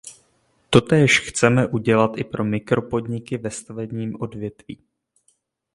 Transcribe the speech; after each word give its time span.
Totéž 0.69 1.19
chceme 1.19 1.67
udělat 1.67 2.11
i 2.17 2.23
pro 2.23 2.43
mikropodniky 2.43 3.37
ve 3.37 3.49
stavebním 3.49 4.15
odvětví. 4.21 4.79